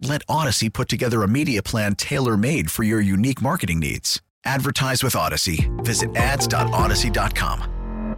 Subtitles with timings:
[0.00, 4.22] Let Audacy put together a media plan tailor made for your unique marketing needs.
[4.44, 5.68] Advertise with Audacy.
[5.84, 8.16] Visit ads.audacy.com.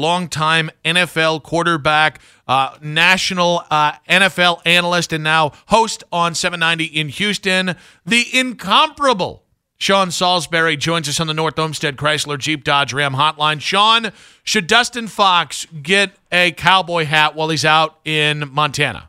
[0.00, 7.74] longtime NFL quarterback, uh, national uh, NFL analyst, and now host on 790 in Houston.
[8.06, 9.42] The incomparable
[9.76, 13.60] Sean Salisbury joins us on the North Olmsted Chrysler Jeep Dodge Ram hotline.
[13.60, 14.10] Sean,
[14.42, 19.07] should Dustin Fox get a cowboy hat while he's out in Montana?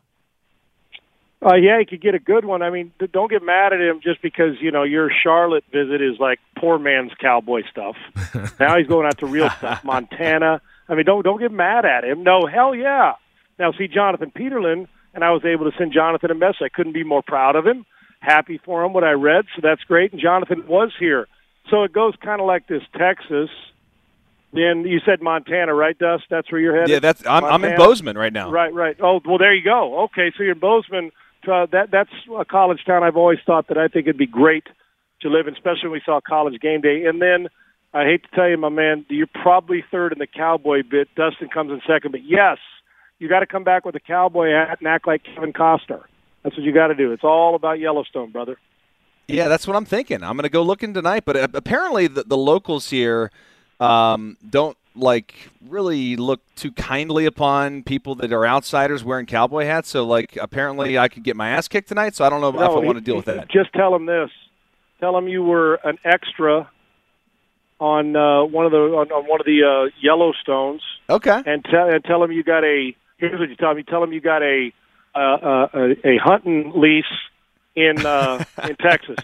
[1.41, 2.61] Uh, yeah, he could get a good one.
[2.61, 6.19] I mean, don't get mad at him just because you know your Charlotte visit is
[6.19, 7.95] like poor man's cowboy stuff.
[8.59, 10.61] now he's going out to real stuff, Montana.
[10.89, 12.23] I mean, don't don't get mad at him.
[12.23, 13.13] No, hell yeah.
[13.57, 16.61] Now see Jonathan Peterlin, and I was able to send Jonathan a message.
[16.61, 17.85] I couldn't be more proud of him.
[18.19, 20.11] Happy for him what I read, so that's great.
[20.11, 21.29] And Jonathan was here,
[21.69, 23.49] so it goes kind of like this: Texas.
[24.51, 26.23] Then you said Montana, right, Dust?
[26.29, 26.89] That's where you're headed.
[26.89, 28.49] Yeah, that's I'm, I'm in Bozeman right now.
[28.49, 28.97] Right, right.
[28.99, 30.05] Oh, well, there you go.
[30.05, 31.11] Okay, so you're in Bozeman.
[31.47, 33.03] Uh, that that's a college town.
[33.03, 34.67] I've always thought that I think it'd be great
[35.21, 37.05] to live in, especially when we saw college game day.
[37.05, 37.47] And then
[37.93, 41.07] I hate to tell you, my man, you're probably third in the cowboy bit.
[41.15, 42.57] Dustin comes in second, but yes,
[43.19, 46.03] you got to come back with a cowboy hat and act like Kevin Costner.
[46.43, 47.11] That's what you got to do.
[47.11, 48.57] It's all about Yellowstone, brother.
[49.27, 50.23] Yeah, that's what I'm thinking.
[50.23, 53.29] I'm going to go looking tonight, but uh, apparently the, the locals here
[53.79, 59.89] um, don't like really look too kindly upon people that are outsiders wearing cowboy hats.
[59.89, 62.15] So like apparently I could get my ass kicked tonight.
[62.15, 63.49] So I don't know if I No, want to deal with that.
[63.49, 64.29] Just tell him this.
[64.99, 66.69] Tell him you were an extra
[67.79, 70.81] on uh, one of the on, on one of the uh, Yellowstones.
[71.09, 71.41] Okay.
[71.45, 72.95] And tell and tell him you got a.
[73.17, 73.75] Here's what you tell.
[73.77, 74.71] You tell him you got a
[75.15, 77.05] uh, uh, a, a hunting lease
[77.75, 79.17] in uh, in Texas,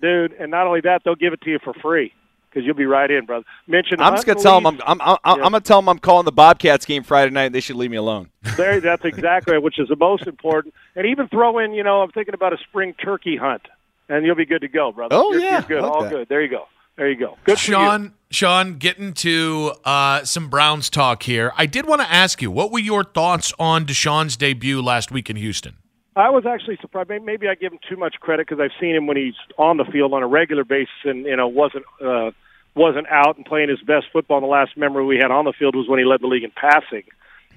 [0.00, 0.32] dude.
[0.32, 2.12] And not only that, they'll give it to you for free
[2.54, 3.44] because you'll be right in, brother.
[3.66, 4.00] Mention.
[4.00, 6.32] I'm just gonna tell them I'm I'm, I'm, I'm gonna tell them I'm calling the
[6.32, 7.44] Bobcats game Friday night.
[7.46, 8.30] and They should leave me alone.
[8.56, 10.74] There, that's exactly which is the most important.
[10.94, 13.62] And even throw in, you know, I'm thinking about a spring turkey hunt,
[14.08, 15.16] and you'll be good to go, brother.
[15.16, 16.12] Oh, you're, yeah, you're good, like all that.
[16.12, 16.28] good.
[16.28, 16.66] There you go.
[16.96, 17.36] There you go.
[17.44, 17.58] Good.
[17.58, 21.52] Sean, Sean, getting to uh, some Browns talk here.
[21.56, 25.28] I did want to ask you, what were your thoughts on Deshaun's debut last week
[25.28, 25.76] in Houston?
[26.16, 27.08] I was actually surprised.
[27.08, 29.84] Maybe I give him too much credit because I've seen him when he's on the
[29.84, 32.30] field on a regular basis, and you know wasn't uh,
[32.74, 34.40] wasn't out and playing his best football.
[34.40, 36.50] The last memory we had on the field was when he led the league in
[36.50, 37.04] passing.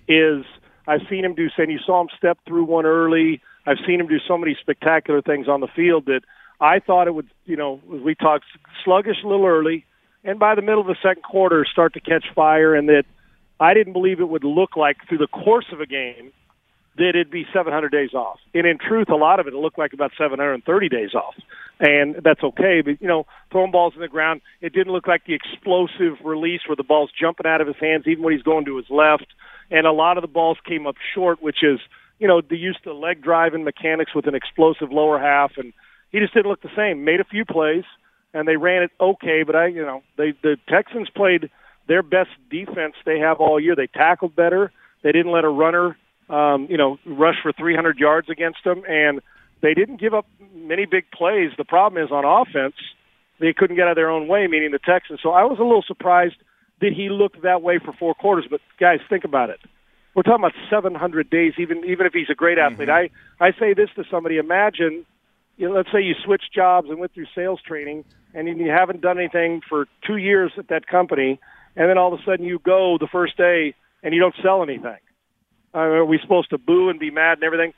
[0.07, 0.45] Is
[0.87, 1.49] I've seen him do.
[1.55, 3.41] Saying you saw him step through one early.
[3.65, 6.21] I've seen him do so many spectacular things on the field that
[6.61, 8.45] I thought it would, you know, we talked,
[8.85, 9.85] sluggish a little early,
[10.23, 13.03] and by the middle of the second quarter, start to catch fire, and that
[13.59, 16.31] I didn't believe it would look like through the course of a game
[16.97, 18.39] that it'd be 700 days off.
[18.53, 21.35] And in truth, a lot of it, it looked like about 730 days off.
[21.79, 22.81] And that's okay.
[22.81, 26.61] But, you know, throwing balls in the ground, it didn't look like the explosive release
[26.67, 29.27] where the ball's jumping out of his hands, even when he's going to his left.
[29.69, 31.79] And a lot of the balls came up short, which is,
[32.19, 35.51] you know, the use of leg driving mechanics with an explosive lower half.
[35.57, 35.73] And
[36.11, 37.03] he just didn't look the same.
[37.03, 37.83] Made a few plays,
[38.33, 39.43] and they ran it okay.
[39.43, 41.51] But I, you know, they the Texans played
[41.87, 43.75] their best defense they have all year.
[43.75, 44.71] They tackled better.
[45.03, 45.95] They didn't let a runner
[46.29, 49.21] um, you know, rush for 300 yards against them, and
[49.61, 51.51] they didn't give up many big plays.
[51.57, 52.75] The problem is on offense,
[53.39, 55.19] they couldn't get out of their own way, meaning the Texans.
[55.21, 56.35] So I was a little surprised
[56.81, 58.45] that he looked that way for four quarters.
[58.49, 59.59] But guys, think about it.
[60.13, 62.89] We're talking about 700 days, even even if he's a great athlete.
[62.89, 63.13] Mm-hmm.
[63.39, 65.05] I I say this to somebody: Imagine,
[65.57, 68.03] you know, let's say you switch jobs and went through sales training,
[68.33, 71.39] and you haven't done anything for two years at that company,
[71.75, 74.63] and then all of a sudden you go the first day and you don't sell
[74.63, 74.97] anything
[75.73, 77.73] uh, are we supposed to boo and be mad and everything?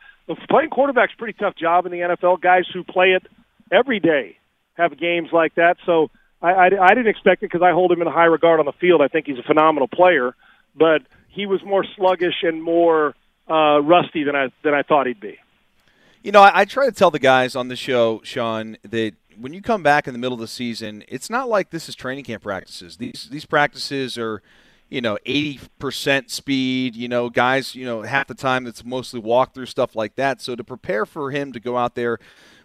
[0.49, 2.41] Playing quarterback's a pretty tough job in the NFL.
[2.41, 3.23] Guys who play it
[3.71, 4.37] every day
[4.75, 5.77] have games like that.
[5.85, 6.09] So
[6.41, 8.73] I, I, I didn't expect it because I hold him in high regard on the
[8.73, 9.01] field.
[9.01, 10.35] I think he's a phenomenal player,
[10.75, 13.15] but he was more sluggish and more
[13.49, 15.37] uh, rusty than I than I thought he'd be.
[16.23, 19.53] You know, I, I try to tell the guys on the show, Sean, that when
[19.53, 22.25] you come back in the middle of the season, it's not like this is training
[22.25, 22.97] camp practices.
[22.97, 24.41] These these practices are
[24.89, 29.67] you know, 80% speed, you know, guys, you know, half the time it's mostly walkthrough
[29.67, 30.41] stuff like that.
[30.41, 32.19] So to prepare for him to go out there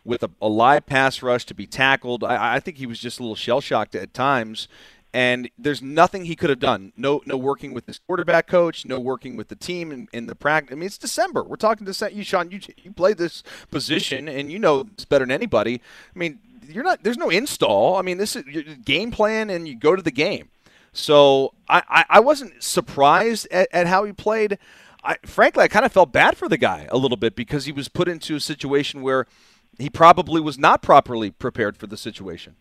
[0.04, 3.18] with a, a live pass rush to be tackled, I, I think he was just
[3.18, 4.68] a little shell shocked at times.
[5.12, 6.92] And there's nothing he could have done.
[6.96, 8.84] No, no working with his quarterback coach.
[8.84, 10.72] No working with the team in, in the practice.
[10.72, 11.44] I mean, it's December.
[11.44, 12.50] We're talking to you, Sean.
[12.50, 15.80] You you play this position, and you know it's better than anybody.
[16.12, 17.04] I mean, you're not.
[17.04, 17.94] There's no install.
[17.94, 18.44] I mean, this is
[18.84, 20.48] game plan, and you go to the game.
[20.94, 24.58] So I, I, I wasn't surprised at, at how he played.
[25.02, 27.72] I, frankly, I kind of felt bad for the guy a little bit because he
[27.72, 29.26] was put into a situation where
[29.78, 32.56] he probably was not properly prepared for the situation.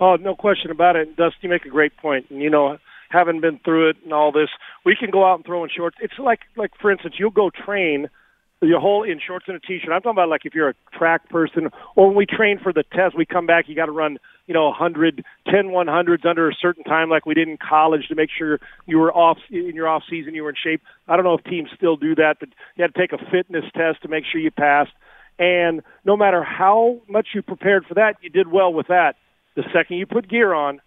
[0.00, 1.16] Oh, no question about it.
[1.16, 2.26] Dusty, you make a great point.
[2.30, 2.78] And, you know,
[3.10, 4.48] having been through it and all this,
[4.86, 5.98] we can go out and throw in shorts.
[6.00, 8.08] It's like, like for instance, you'll go train–
[8.66, 9.92] your whole in shorts and a t-shirt.
[9.92, 12.84] I'm talking about like if you're a track person or when we train for the
[12.92, 16.54] test, we come back, you got to run, you know, 100, 10 100s under a
[16.54, 19.88] certain time like we did in college to make sure you were off in your
[19.88, 20.82] off season, you were in shape.
[21.08, 23.64] I don't know if teams still do that, but you had to take a fitness
[23.76, 24.92] test to make sure you passed.
[25.38, 29.16] And no matter how much you prepared for that, you did well with that.
[29.56, 30.80] The second you put gear on,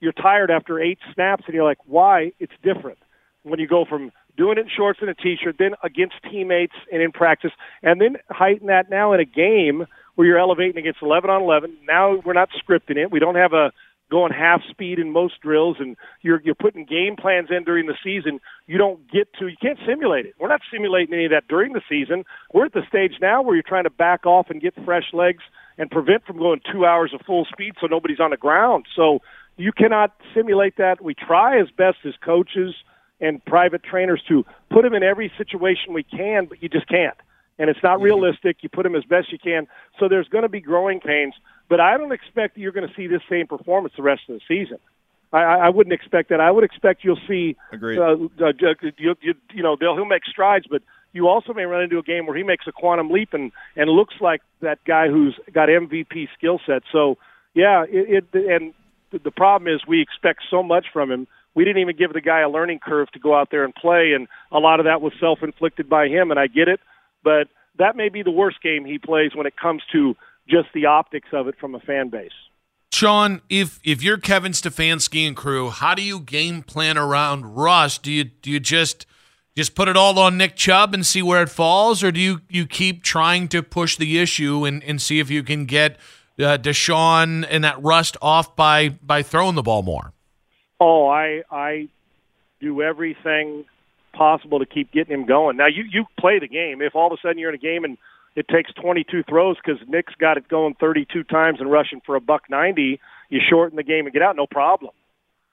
[0.00, 2.32] you're tired after eight snaps and you're like, why?
[2.38, 2.98] It's different
[3.42, 7.02] when you go from doing it in shorts and a t-shirt, then against teammates and
[7.02, 7.50] in practice,
[7.82, 11.76] and then heighten that now in a game where you're elevating against 11 on 11.
[11.86, 13.10] Now we're not scripting it.
[13.10, 13.72] We don't have a
[14.10, 17.96] going half speed in most drills, and you're you're putting game plans in during the
[18.02, 18.40] season.
[18.66, 20.34] You don't get to you can't simulate it.
[20.38, 22.24] We're not simulating any of that during the season.
[22.54, 25.42] We're at the stage now where you're trying to back off and get fresh legs
[25.76, 28.86] and prevent from going two hours of full speed so nobody's on the ground.
[28.96, 29.20] So
[29.56, 31.02] you cannot simulate that.
[31.02, 32.74] We try as best as coaches
[33.20, 37.16] and private trainers to put him in every situation we can, but you just can't.
[37.58, 38.04] And it's not mm-hmm.
[38.04, 38.58] realistic.
[38.60, 39.66] You put him as best you can.
[39.98, 41.34] So there's going to be growing pains,
[41.68, 44.40] but I don't expect you're going to see this same performance the rest of the
[44.46, 44.78] season.
[45.32, 46.40] I, I wouldn't expect that.
[46.40, 47.56] I would expect you'll see.
[47.72, 47.98] Agreed.
[47.98, 48.52] Uh, uh,
[48.96, 52.02] you, you, you know, they'll, he'll make strides, but you also may run into a
[52.02, 55.68] game where he makes a quantum leap and and looks like that guy who's got
[55.68, 56.82] MVP skill set.
[56.92, 57.18] So
[57.54, 58.74] yeah, it, it and
[59.10, 62.40] the problem is we expect so much from him we didn't even give the guy
[62.40, 65.12] a learning curve to go out there and play, and a lot of that was
[65.20, 66.80] self inflicted by him, and I get it,
[67.24, 70.14] but that may be the worst game he plays when it comes to
[70.48, 72.32] just the optics of it from a fan base.
[72.92, 77.98] Sean, if if you're Kevin Stefanski and crew, how do you game plan around Russ?
[77.98, 79.06] Do you do you just
[79.56, 82.40] just put it all on Nick Chubb and see where it falls, or do you
[82.48, 85.96] you keep trying to push the issue and, and see if you can get
[86.38, 90.12] uh, Deshaun and that rust off by by throwing the ball more?
[90.80, 91.88] Oh, I I
[92.60, 93.64] do everything
[94.12, 95.56] possible to keep getting him going.
[95.56, 96.82] Now you you play the game.
[96.82, 97.98] If all of a sudden you're in a game and
[98.36, 102.20] it takes 22 throws because Nick's got it going 32 times and rushing for a
[102.20, 104.92] buck 90, you shorten the game and get out, no problem.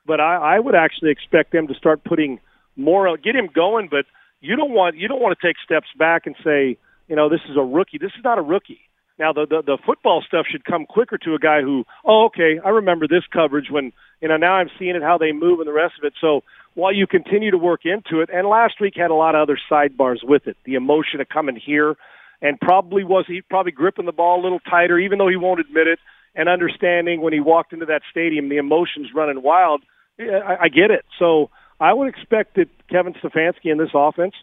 [0.05, 2.39] But I, I would actually expect them to start putting
[2.75, 3.87] more, get him going.
[3.89, 4.05] But
[4.39, 6.77] you don't want you don't want to take steps back and say,
[7.07, 7.97] you know, this is a rookie.
[7.97, 8.81] This is not a rookie.
[9.17, 12.59] Now the, the the football stuff should come quicker to a guy who, oh, okay,
[12.63, 15.67] I remember this coverage when you know now I'm seeing it how they move and
[15.67, 16.13] the rest of it.
[16.19, 16.43] So
[16.73, 19.57] while you continue to work into it, and last week had a lot of other
[19.71, 21.95] sidebars with it, the emotion of coming here,
[22.41, 25.61] and probably was he probably gripping the ball a little tighter, even though he won't
[25.61, 25.99] admit it,
[26.35, 29.81] and understanding when he walked into that stadium, the emotions running wild.
[30.19, 31.05] I, I get it.
[31.17, 34.33] So I would expect that Kevin Stefanski in this offense.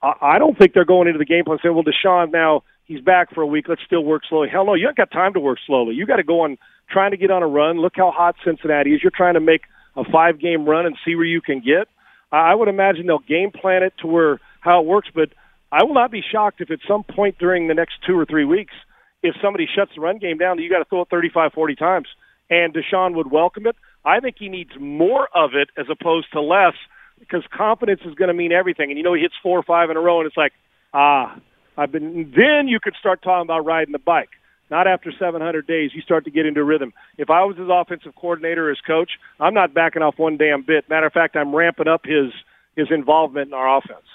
[0.00, 3.00] I, I don't think they're going into the game plan saying, "Well, Deshaun now he's
[3.00, 3.66] back for a week.
[3.68, 5.94] Let's still work slowly." Hell no, you ain't got time to work slowly.
[5.94, 6.58] You got to go on
[6.90, 7.80] trying to get on a run.
[7.80, 9.02] Look how hot Cincinnati is.
[9.02, 9.62] You're trying to make
[9.96, 11.88] a five game run and see where you can get.
[12.30, 15.28] I would imagine they'll game plan it to where how it works, but
[15.70, 18.44] I will not be shocked if at some point during the next two or three
[18.44, 18.74] weeks,
[19.22, 22.08] if somebody shuts the run game down, you got to throw it 35, 40 times.
[22.50, 23.76] And Deshaun would welcome it.
[24.04, 26.74] I think he needs more of it as opposed to less
[27.18, 28.90] because confidence is going to mean everything.
[28.90, 30.52] And you know, he hits four or five in a row, and it's like,
[30.92, 31.38] ah,
[31.76, 32.32] I've been.
[32.36, 34.30] Then you could start talking about riding the bike.
[34.70, 36.94] Not after 700 days, you start to get into rhythm.
[37.18, 40.88] If I was his offensive coordinator, his coach, I'm not backing off one damn bit.
[40.88, 42.32] Matter of fact, I'm ramping up his
[42.74, 44.06] his involvement in our offense.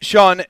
[0.00, 0.42] Sean,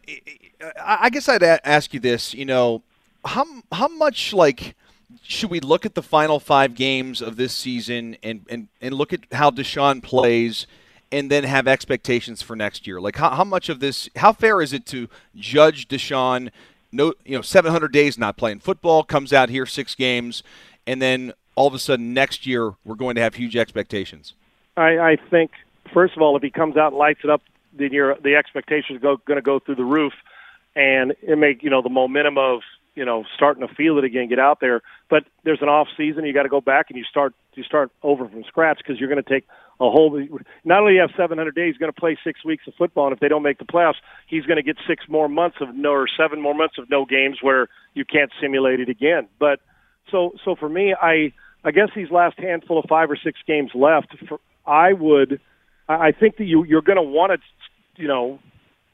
[0.84, 2.34] I guess I'd ask you this.
[2.34, 2.82] You know,
[3.24, 4.76] how how much like
[5.22, 9.12] should we look at the final five games of this season and and, and look
[9.12, 10.66] at how Deshaun plays?
[11.12, 13.00] And then have expectations for next year?
[13.00, 16.50] Like, how, how much of this, how fair is it to judge Deshaun
[16.92, 20.42] no, you know, 700 days not playing football, comes out here six games,
[20.86, 24.34] and then all of a sudden next year we're going to have huge expectations?
[24.76, 25.52] I, I think
[25.92, 29.00] first of all, if he comes out and lights it up, then your the expectations
[29.00, 30.12] go going to go through the roof,
[30.74, 32.60] and it make you know the momentum of
[32.94, 34.82] you know starting to feel it again, get out there.
[35.08, 37.90] But there's an off season, you got to go back and you start you start
[38.02, 39.46] over from scratch because you're going to take
[39.80, 40.22] a whole.
[40.64, 43.20] Not only have 700 days, he's going to play six weeks of football, and if
[43.20, 43.94] they don't make the playoffs,
[44.26, 47.04] he's going to get six more months of no or seven more months of no
[47.06, 49.28] games where you can't simulate it again.
[49.38, 49.60] But
[50.10, 51.32] so so for me, I
[51.64, 55.40] I guess these last handful of five or six games left, for, I would.
[55.88, 58.38] I think that you you're going to want to, you know,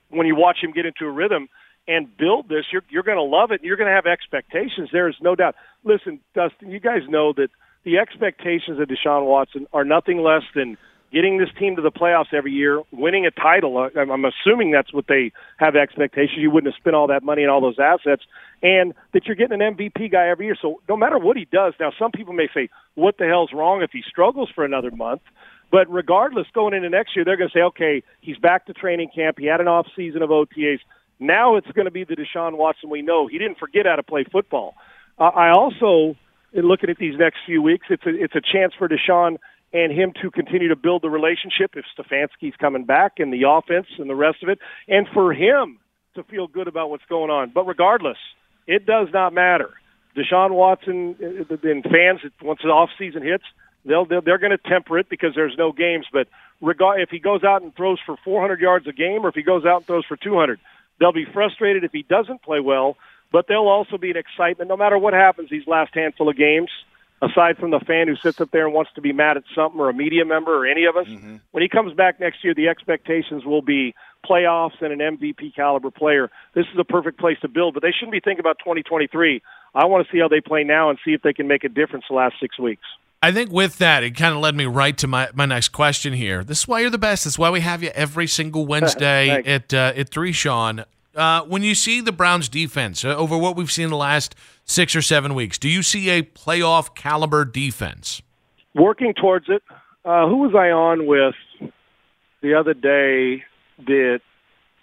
[0.08, 1.48] when you watch him get into a rhythm
[1.88, 3.62] and build this, you're you're going to love it.
[3.62, 4.90] You're going to have expectations.
[4.92, 5.56] There is no doubt.
[5.84, 7.48] Listen, Dustin, you guys know that
[7.86, 10.76] the expectations of Deshaun Watson are nothing less than
[11.12, 13.88] getting this team to the playoffs every year, winning a title.
[13.96, 16.38] I'm assuming that's what they have expectations.
[16.38, 18.24] You wouldn't have spent all that money and all those assets,
[18.60, 20.56] and that you're getting an MVP guy every year.
[20.60, 23.82] So no matter what he does, now some people may say, "What the hell's wrong
[23.82, 25.22] if he struggles for another month?"
[25.70, 29.10] But regardless, going into next year, they're going to say, "Okay, he's back to training
[29.14, 29.38] camp.
[29.38, 30.80] He had an off season of OTAs.
[31.20, 33.28] Now it's going to be the Deshaun Watson we know.
[33.28, 34.74] He didn't forget how to play football."
[35.18, 36.16] Uh, I also
[36.52, 39.36] looking at these next few weeks, it's a it's a chance for Deshaun
[39.72, 43.86] and him to continue to build the relationship if Stefanski's coming back and the offense
[43.98, 45.78] and the rest of it, and for him
[46.14, 47.50] to feel good about what's going on.
[47.50, 48.16] But regardless,
[48.66, 49.70] it does not matter.
[50.16, 53.44] Deshaun Watson uh, uh, and fans, once the off season hits,
[53.84, 56.06] they'll they're, they're going to temper it because there's no games.
[56.12, 56.28] But
[56.60, 59.42] regard if he goes out and throws for 400 yards a game, or if he
[59.42, 60.58] goes out and throws for 200,
[60.98, 62.96] they'll be frustrated if he doesn't play well
[63.32, 66.70] but there'll also be an excitement no matter what happens these last handful of games.
[67.22, 69.80] Aside from the fan who sits up there and wants to be mad at something,
[69.80, 71.36] or a media member, or any of us, mm-hmm.
[71.50, 73.94] when he comes back next year, the expectations will be
[74.28, 76.30] playoffs and an MVP caliber player.
[76.54, 79.40] This is a perfect place to build, but they shouldn't be thinking about 2023.
[79.74, 81.70] I want to see how they play now and see if they can make a
[81.70, 82.84] difference the last six weeks.
[83.22, 86.12] I think with that, it kind of led me right to my, my next question
[86.12, 86.44] here.
[86.44, 87.24] This is why you're the best.
[87.24, 90.84] This is why we have you every single Wednesday at uh, at three, Sean.
[91.16, 94.94] Uh, when you see the Browns defense uh, over what we've seen the last six
[94.94, 98.20] or seven weeks, do you see a playoff caliber defense?
[98.74, 99.62] Working towards it.
[100.04, 101.34] Uh, who was I on with
[102.42, 103.42] the other day
[103.86, 104.20] that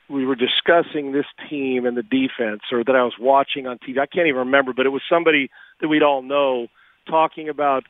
[0.10, 4.00] we were discussing this team and the defense, or that I was watching on TV?
[4.00, 6.68] I can't even remember, but it was somebody that we'd all know
[7.08, 7.84] talking about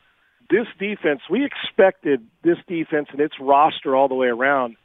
[0.50, 1.22] this defense.
[1.30, 4.76] We expected this defense and its roster all the way around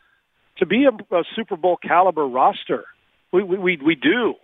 [0.60, 2.86] to be a, a Super Bowl caliber roster
[3.31, 4.36] we we we do,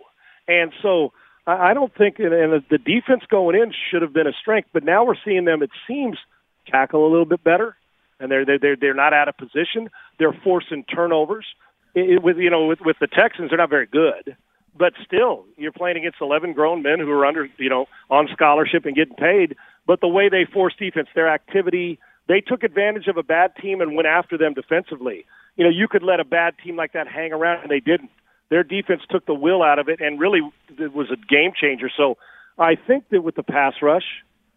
[0.48, 1.12] and so
[1.46, 5.04] I don't think and the defense going in should have been a strength, but now
[5.04, 5.62] we're seeing them.
[5.62, 6.18] It seems
[6.66, 7.76] tackle a little bit better,
[8.18, 9.88] and they're they're they're they're not out of position.
[10.18, 11.46] They're forcing turnovers.
[11.94, 14.36] It, with you know with with the Texans, they're not very good,
[14.76, 18.84] but still, you're playing against 11 grown men who are under you know on scholarship
[18.84, 19.56] and getting paid.
[19.86, 23.80] But the way they force defense, their activity, they took advantage of a bad team
[23.80, 25.26] and went after them defensively.
[25.54, 28.10] You know, you could let a bad team like that hang around, and they didn't
[28.50, 30.40] their defense took the will out of it and really
[30.78, 31.90] it was a game changer.
[31.94, 32.16] So
[32.58, 34.04] I think that with the pass rush,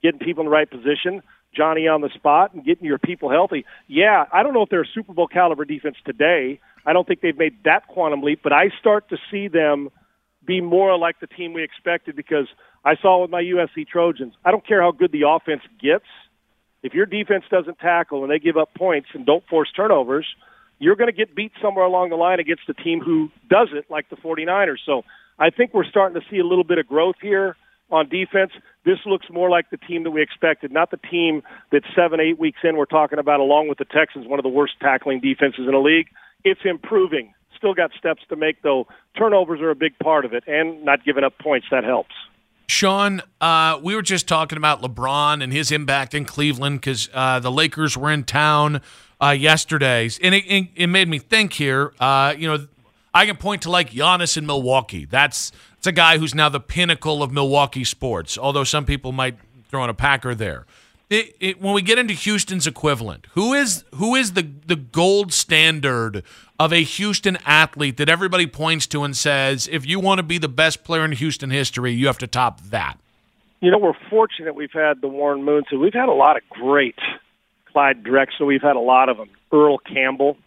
[0.02, 1.22] getting people in the right position,
[1.56, 4.84] Johnny on the spot, and getting your people healthy, yeah, I don't know if they're
[4.84, 6.60] a Super Bowl caliber defense today.
[6.86, 9.90] I don't think they've made that quantum leap, but I start to see them
[10.46, 12.48] be more like the team we expected because
[12.86, 14.34] I saw with my USC Trojans.
[14.46, 16.06] I don't care how good the offense gets.
[16.82, 20.28] If your defense doesn't tackle and they give up points and don't force turnovers–
[20.80, 24.10] you're going to get beat somewhere along the line against a team who doesn't, like
[24.10, 24.78] the 49ers.
[24.86, 25.04] So
[25.38, 27.56] I think we're starting to see a little bit of growth here
[27.92, 28.52] on defense.
[28.86, 32.40] This looks more like the team that we expected, not the team that seven, eight
[32.40, 35.66] weeks in we're talking about, along with the Texans, one of the worst tackling defenses
[35.66, 36.08] in the league.
[36.44, 37.34] It's improving.
[37.58, 38.88] Still got steps to make, though.
[39.18, 42.14] Turnovers are a big part of it, and not giving up points, that helps.
[42.68, 47.40] Sean, uh, we were just talking about LeBron and his impact in Cleveland because uh,
[47.40, 48.82] the Lakers were in town
[49.22, 51.94] uh, yesterday, and it, it, it, made me think here.
[52.00, 52.68] Uh, you know,
[53.14, 55.06] I can point to like Giannis in Milwaukee.
[55.06, 58.38] That's it's a guy who's now the pinnacle of Milwaukee sports.
[58.38, 59.38] Although some people might
[59.70, 60.66] throw in a Packer there.
[61.10, 65.34] It, it, when we get into Houston's equivalent, who is who is the the gold
[65.34, 66.24] standard
[66.60, 70.38] of a Houston athlete that everybody points to and says, if you want to be
[70.38, 72.98] the best player in Houston history, you have to top that?
[73.60, 76.44] You know, we're fortunate we've had the Warren Moon, so we've had a lot of
[76.50, 76.96] great
[77.72, 78.46] Clyde Drexler.
[78.46, 79.30] We've had a lot of them.
[79.52, 80.38] Earl Campbell.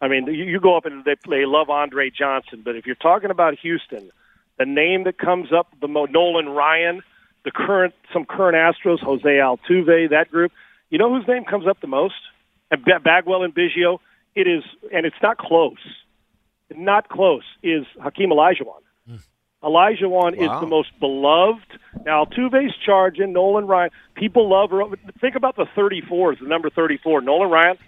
[0.00, 3.30] I mean, you, go up and they, they love Andre Johnson, but if you're talking
[3.30, 4.10] about Houston,
[4.58, 7.02] the name that comes up the most, Nolan Ryan,
[7.44, 10.52] the current some current Astros, Jose Altuve, that group.
[10.90, 12.14] You know whose name comes up the most?
[12.70, 13.98] And Bagwell and Biggio.
[14.34, 15.78] It is, and it's not close.
[16.74, 18.82] Not close is Hakeem Olajuwon.
[19.62, 19.68] Mm.
[19.68, 20.54] Olajuwon wow.
[20.54, 21.78] is the most beloved.
[22.04, 23.90] Now Altuve's charging Nolan Ryan.
[24.14, 24.70] People love.
[25.20, 27.20] Think about the 34s, the number 34.
[27.22, 27.78] Nolan Ryan,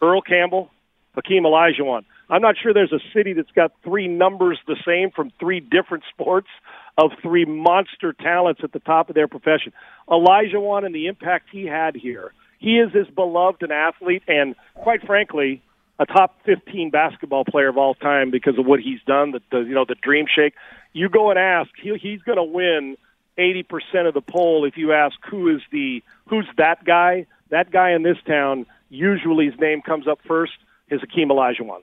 [0.00, 0.70] Earl Campbell,
[1.14, 2.04] Hakeem Olajuwon.
[2.30, 6.04] I'm not sure there's a city that's got three numbers the same from three different
[6.10, 6.48] sports
[6.96, 9.72] of three monster talents at the top of their profession.
[10.08, 12.32] Olajuwon and the impact he had here.
[12.58, 15.62] He is as beloved an athlete and, quite frankly,
[16.02, 19.30] a top 15 basketball player of all time because of what he's done.
[19.30, 20.54] The, the you know the dream shake.
[20.92, 22.96] You go and ask, he, he's going to win
[23.38, 27.26] 80% of the poll if you ask who is the who's that guy.
[27.50, 30.52] That guy in this town usually his name comes up first
[30.90, 31.82] is Hakeem Olajuwon.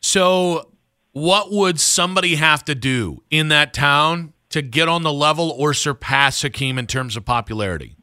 [0.00, 0.70] So,
[1.12, 5.72] what would somebody have to do in that town to get on the level or
[5.74, 7.96] surpass Hakeem in terms of popularity?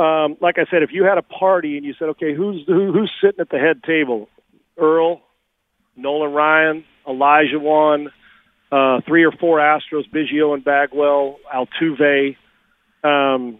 [0.00, 2.90] Um, like I said, if you had a party and you said, "Okay, who's who,
[2.92, 4.28] who's sitting at the head table?"
[4.78, 5.20] Earl,
[5.94, 8.06] Nolan Ryan, Olajuwon,
[8.72, 12.36] uh, three or four Astros, Biggio and Bagwell, Altuve.
[13.04, 13.58] Um,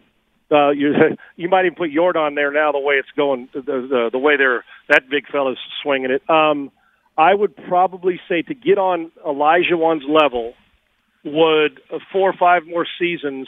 [0.50, 0.94] uh, you
[1.37, 2.72] you might even put Yordan there now.
[2.72, 6.22] The way it's going, the the, the way they're that big fella's swinging it.
[6.31, 6.70] Um,
[7.18, 10.55] I would probably say to get on Elijah Olajuwon's level
[11.22, 13.46] would uh, four or five more seasons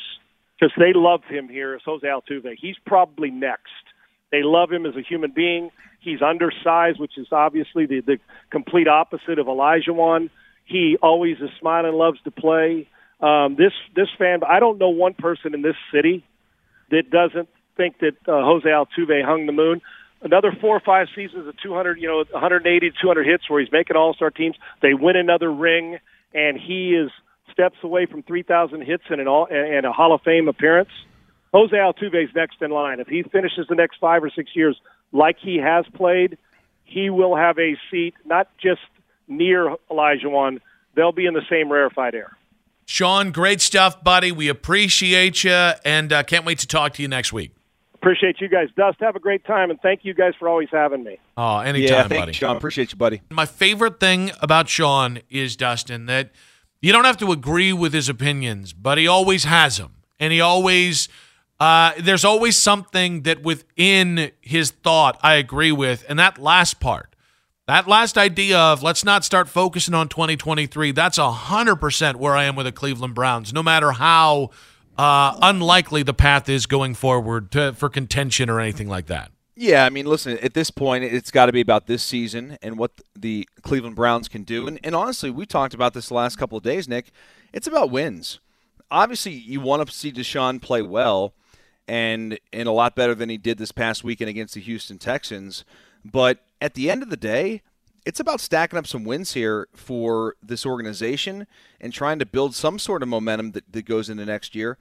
[0.63, 1.75] because they love him here.
[1.75, 3.73] As Jose Altuve, he's probably next.
[4.31, 5.71] They love him as a human being.
[6.01, 8.19] He's undersized, which is obviously the, the
[8.51, 10.31] complete opposite of Elijah Olajuwon.
[10.65, 12.89] He always is smiling, loves to play.
[13.21, 16.25] Um, this this fan, I don't know one person in this city
[16.91, 19.81] that doesn't think that uh, Jose Altuve hung the moon.
[20.23, 23.73] Another four or five seasons of 200, you know, 180 to 200 hits where he's
[23.73, 24.55] making All Star teams.
[24.81, 25.99] They win another ring,
[26.33, 27.11] and he is
[27.53, 30.91] steps away from 3,000 hits and an all and a Hall of Fame appearance.
[31.53, 32.99] Jose Altuve's next in line.
[32.99, 34.81] If he finishes the next five or six years
[35.13, 36.39] like he has played,
[36.85, 38.81] he will have a seat not just
[39.29, 40.61] near Olajuwon.
[40.95, 42.37] They'll be in the same rarefied air.
[42.87, 44.33] Sean, great stuff, buddy.
[44.33, 47.53] We appreciate you, and uh, can't wait to talk to you next week.
[47.95, 48.69] Appreciate you guys.
[48.77, 51.19] Dust, have a great time, and thank you guys for always having me.
[51.37, 52.31] Oh, anytime, yeah, thank buddy.
[52.31, 53.23] You, Sean, appreciate you, buddy.
[53.31, 56.31] My favorite thing about Sean is Dustin that
[56.83, 60.41] you don't have to agree with his opinions, but he always has them, and he
[60.41, 61.09] always.
[61.59, 67.13] Uh, there's always something that within his thought I agree with, and that last part
[67.67, 72.57] that last idea of let's not start focusing on 2023, that's 100% where I am
[72.57, 74.51] with the Cleveland Browns, no matter how
[74.99, 79.31] uh, unlikely the path is going forward to, for contention or anything like that.
[79.55, 82.79] Yeah, I mean, listen, at this point, it's got to be about this season and
[82.79, 84.67] what the Cleveland Browns can do.
[84.67, 87.11] And, and honestly, we talked about this the last couple of days, Nick.
[87.53, 88.41] It's about wins.
[88.91, 91.35] Obviously, you want to see Deshaun play well
[91.87, 95.65] and, and a lot better than he did this past weekend against the Houston Texans.
[96.03, 97.63] But at the end of the day,
[98.05, 101.47] it's about stacking up some wins here for this organization
[101.81, 104.79] and trying to build some sort of momentum that, that goes into next year.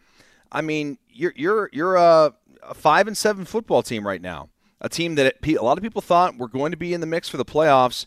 [0.51, 4.49] I mean, you're you're you're a, a five and seven football team right now,
[4.81, 7.29] a team that a lot of people thought were going to be in the mix
[7.29, 8.05] for the playoffs,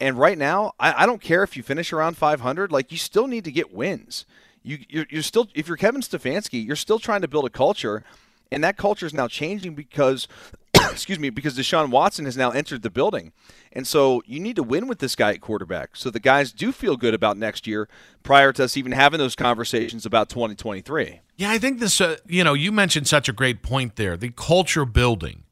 [0.00, 2.70] and right now, I, I don't care if you finish around 500.
[2.70, 4.26] Like you still need to get wins.
[4.62, 8.04] You you're, you're still if you're Kevin Stefanski, you're still trying to build a culture,
[8.52, 10.28] and that culture is now changing because
[10.90, 13.32] excuse me, because Deshaun Watson has now entered the building.
[13.72, 16.72] And so you need to win with this guy at quarterback so the guys do
[16.72, 17.88] feel good about next year
[18.22, 21.20] prior to us even having those conversations about 2023.
[21.36, 24.30] Yeah, I think this, uh, you know, you mentioned such a great point there the
[24.30, 25.42] culture building.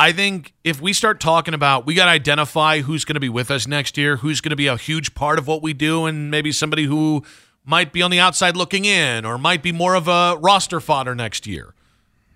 [0.00, 3.28] I think if we start talking about, we got to identify who's going to be
[3.28, 6.06] with us next year, who's going to be a huge part of what we do,
[6.06, 7.22] and maybe somebody who
[7.66, 11.14] might be on the outside looking in or might be more of a roster fodder
[11.14, 11.74] next year.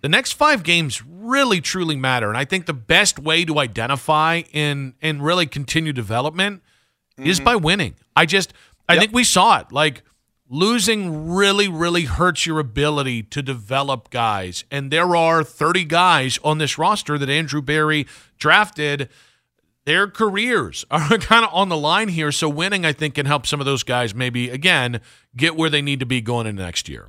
[0.03, 2.29] The next five games really truly matter.
[2.29, 6.61] And I think the best way to identify and and really continue development
[7.19, 7.31] mm-hmm.
[7.31, 7.95] is by winning.
[8.15, 8.53] I just
[8.91, 9.01] I yep.
[9.01, 9.73] think we saw it.
[9.73, 10.03] Like
[10.49, 14.65] losing really, really hurts your ability to develop guys.
[14.71, 18.07] And there are 30 guys on this roster that Andrew Berry
[18.39, 19.09] drafted.
[19.85, 22.33] Their careers are kind of on the line here.
[22.33, 25.01] So winning, I think, can help some of those guys maybe, again,
[25.37, 27.09] get where they need to be going into next year.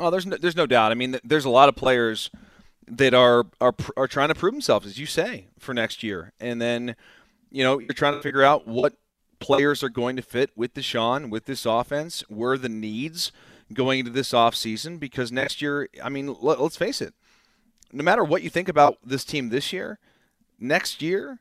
[0.00, 0.90] Oh, there's no, there's no doubt.
[0.90, 2.30] I mean, there's a lot of players
[2.88, 6.32] that are, are are trying to prove themselves, as you say, for next year.
[6.40, 6.96] And then,
[7.50, 8.94] you know, you're trying to figure out what
[9.42, 12.24] players are going to fit with Deshaun, with this offense?
[12.28, 13.32] Where the needs
[13.72, 14.98] going into this offseason?
[14.98, 17.14] Because next year, I mean, let, let's face it,
[17.92, 19.98] no matter what you think about this team this year,
[20.58, 21.40] next year,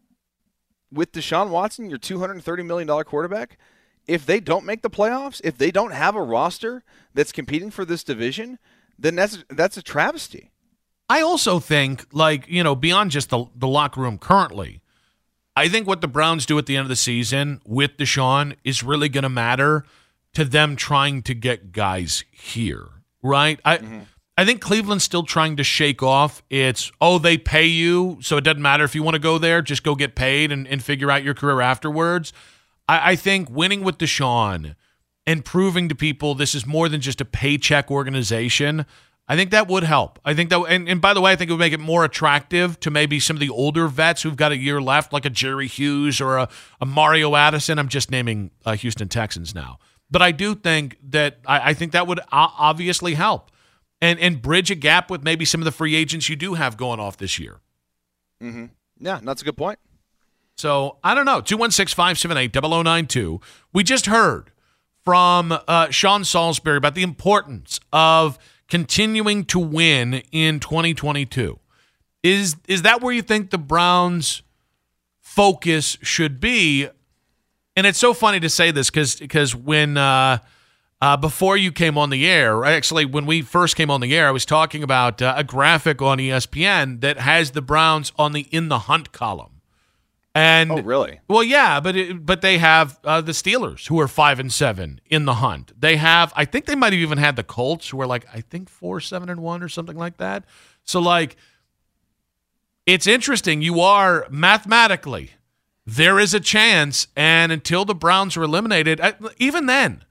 [0.91, 3.57] with Deshaun Watson, your $230 million quarterback,
[4.07, 6.83] if they don't make the playoffs, if they don't have a roster
[7.13, 8.59] that's competing for this division,
[8.97, 10.51] then that's that's a travesty.
[11.09, 14.80] I also think, like, you know, beyond just the, the locker room currently,
[15.55, 18.83] I think what the Browns do at the end of the season with Deshaun is
[18.83, 19.83] really going to matter
[20.33, 22.87] to them trying to get guys here,
[23.21, 23.59] right?
[23.65, 23.99] I mm-hmm.
[24.37, 28.43] I think Cleveland's still trying to shake off it's oh they pay you so it
[28.43, 31.11] doesn't matter if you want to go there just go get paid and, and figure
[31.11, 32.31] out your career afterwards.
[32.87, 34.75] I, I think winning with Deshaun
[35.27, 38.85] and proving to people this is more than just a paycheck organization
[39.31, 40.19] I think that would help.
[40.25, 42.03] I think that, and, and by the way, I think it would make it more
[42.03, 45.29] attractive to maybe some of the older vets who've got a year left, like a
[45.29, 46.49] Jerry Hughes or a,
[46.81, 47.79] a Mario Addison.
[47.79, 51.93] I'm just naming uh, Houston Texans now, but I do think that I, I think
[51.93, 53.51] that would obviously help
[54.01, 56.75] and and bridge a gap with maybe some of the free agents you do have
[56.75, 57.61] going off this year.
[58.43, 58.65] Mm-hmm.
[58.99, 59.79] Yeah, that's a good point.
[60.57, 61.39] So I don't know.
[61.39, 63.39] 216 578 0092.
[63.71, 64.51] We just heard
[65.05, 68.37] from uh, Sean Salisbury about the importance of
[68.71, 71.59] continuing to win in 2022.
[72.23, 74.43] Is is that where you think the Browns
[75.19, 76.87] focus should be?
[77.75, 80.37] And it's so funny to say this because because when uh,
[81.01, 84.29] uh, before you came on the air, actually when we first came on the air,
[84.29, 88.47] I was talking about uh, a graphic on ESPN that has the Browns on the
[88.51, 89.60] in the hunt column.
[90.33, 91.19] And oh, really?
[91.27, 95.01] Well, yeah, but it, but they have uh, the Steelers who are five and seven
[95.09, 95.73] in the hunt.
[95.79, 98.39] They have, I think they might have even had the Colts who are like I
[98.41, 100.45] think four seven and one or something like that.
[100.85, 101.35] So like,
[102.85, 103.61] it's interesting.
[103.61, 105.31] You are mathematically
[105.85, 109.01] there is a chance, and until the Browns are eliminated,
[109.37, 110.05] even then,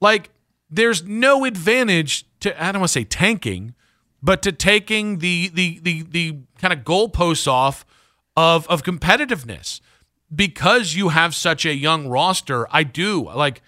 [0.00, 0.30] like
[0.70, 3.74] there's no advantage to I don't want to say tanking,
[4.22, 7.84] but to taking the the the the kind of goalposts off
[8.36, 9.80] of of competitiveness
[10.34, 12.66] because you have such a young roster.
[12.70, 13.62] I do like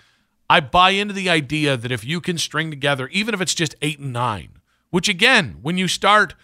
[0.50, 3.74] I buy into the idea that if you can string together, even if it's just
[3.83, 6.35] eight and nine, which again, when you start,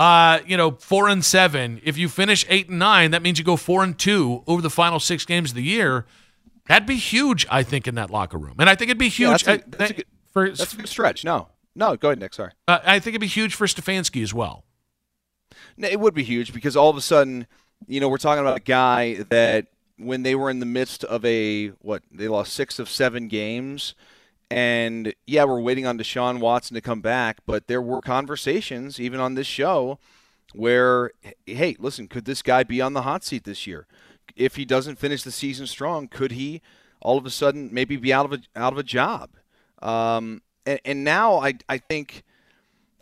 [0.00, 3.44] uh, you know, four and seven, if you finish eight and nine, that means you
[3.44, 6.06] go four and two over the final six games of the year.
[6.66, 9.42] That'd be huge, I think, in that locker room, and I think it'd be huge.
[9.42, 11.24] Yeah, that's, a, that's, a good, for, that's a stretch.
[11.24, 12.34] No, no, go ahead, Nick.
[12.34, 12.52] Sorry.
[12.68, 14.64] Uh, I think it'd be huge for Stefanski as well.
[15.76, 17.46] It would be huge because all of a sudden
[17.86, 19.66] you know, we're talking about a guy that
[19.98, 23.94] when they were in the midst of a what they lost six of seven games,
[24.50, 29.20] and yeah, we're waiting on Deshaun Watson to come back, but there were conversations even
[29.20, 29.98] on this show
[30.54, 31.12] where,
[31.46, 33.86] hey, listen, could this guy be on the hot seat this year?
[34.36, 36.60] If he doesn't finish the season strong, could he
[37.00, 39.30] all of a sudden maybe be out of a out of a job?
[39.80, 42.22] Um, and, and now I I think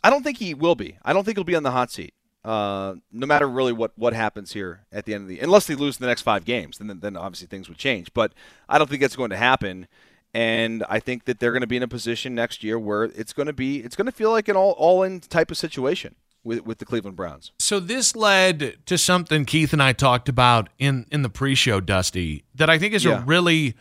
[0.02, 0.98] I don't think he will be.
[1.04, 2.14] I don't think he'll be on the hot seat
[2.44, 5.74] uh, no matter really what, what happens here at the end of the unless they
[5.74, 8.12] lose the next five games, then then obviously things would change.
[8.14, 8.32] But
[8.68, 9.88] I don't think that's going to happen.
[10.32, 13.32] And I think that they're going to be in a position next year where it's
[13.32, 16.14] going to be it's going to feel like an all all in type of situation
[16.42, 17.52] with with the Cleveland Browns.
[17.58, 22.44] So this led to something Keith and I talked about in in the pre-show, Dusty,
[22.54, 23.22] that I think is yeah.
[23.22, 23.74] a really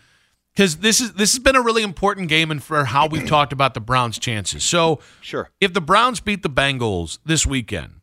[0.54, 3.54] because this is this has been a really important game and for how we've talked
[3.54, 4.64] about the Browns' chances.
[4.64, 7.99] So sure, if the Browns beat the Bengals this weekend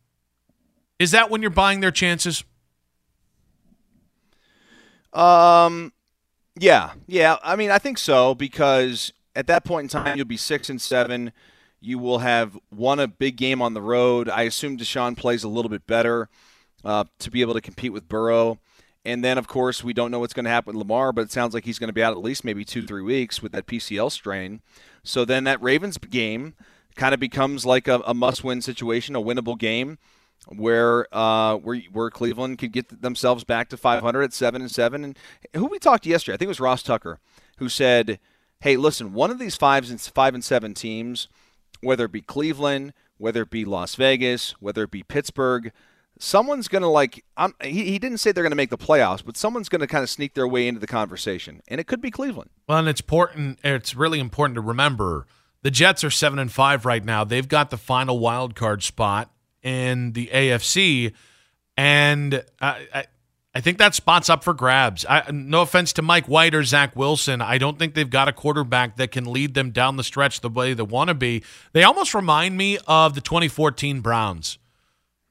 [0.99, 2.43] is that when you're buying their chances?
[5.13, 5.93] Um,
[6.59, 7.37] yeah, yeah.
[7.43, 10.81] I mean, I think so because at that point in time, you'll be six and
[10.81, 11.31] seven.
[11.79, 14.29] You will have won a big game on the road.
[14.29, 16.29] I assume Deshaun plays a little bit better
[16.83, 18.59] uh, to be able to compete with Burrow.
[19.05, 21.31] And then, of course, we don't know what's going to happen with Lamar, but it
[21.31, 23.65] sounds like he's going to be out at least maybe two, three weeks with that
[23.65, 24.61] PCL strain.
[25.03, 26.55] So then that Ravens game
[26.95, 29.97] kind of becomes like a, a must win situation, a winnable game.
[30.55, 35.03] Where uh, where where Cleveland could get themselves back to 500 at seven and seven.
[35.03, 35.17] And
[35.53, 37.19] who we talked to yesterday, I think it was Ross Tucker,
[37.57, 38.19] who said,
[38.61, 41.27] "Hey, listen, one of these fives and five and seven teams,
[41.81, 45.71] whether it be Cleveland, whether it be Las Vegas, whether it be Pittsburgh."
[46.19, 49.23] Someone's going to like, I'm, he, he didn't say they're going to make the playoffs,
[49.23, 51.61] but someone's going to kind of sneak their way into the conversation.
[51.67, 52.49] And it could be Cleveland.
[52.67, 53.59] Well, and it's important.
[53.63, 55.27] It's really important to remember
[55.61, 57.23] the Jets are seven and five right now.
[57.23, 59.29] They've got the final wild card spot
[59.67, 61.13] in the AFC,
[61.75, 63.05] and I, I,
[63.53, 65.05] I think that spot's up for grabs.
[65.09, 68.31] I, no offense to Mike White or Zach Wilson, I don't think they've got a
[68.31, 71.43] quarterback that can lead them down the stretch the way they want to be.
[71.73, 74.57] They almost remind me of the 2014 Browns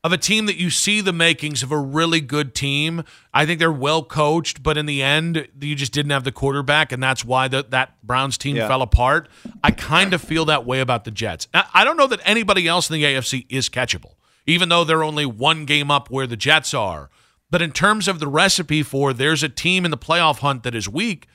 [0.05, 3.03] of a team that you see the makings of a really good team.
[3.33, 6.93] I think they're well coached, but in the end, you just didn't have the quarterback,
[6.93, 8.69] and that's why the, that Browns team yeah.
[8.69, 9.29] fell apart.
[9.65, 11.49] I kind of feel that way about the Jets.
[11.55, 14.16] I don't know that anybody else in the AFC is catchable,
[14.47, 17.11] even though they're only one game up where the Jets are.
[17.51, 20.75] But in terms of the recipe for there's a team in the playoff hunt that
[20.75, 21.29] is weak,